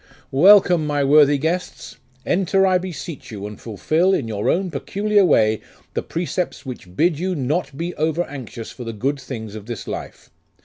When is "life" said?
9.87-10.31